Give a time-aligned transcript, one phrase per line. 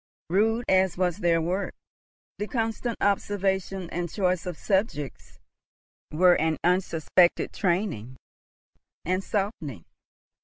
[0.31, 1.75] Rude as was their work,
[2.39, 5.37] the constant observation and choice of subjects
[6.09, 8.17] were an unsuspected training
[9.05, 9.85] and softening.